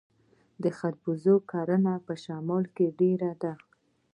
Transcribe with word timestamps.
د 0.63 0.65
خربوزې 0.77 1.35
کرنه 1.51 1.93
په 2.05 2.13
شمال 2.23 2.63
کې 2.75 2.87
ډیره 2.99 3.31
ده. 3.41 3.53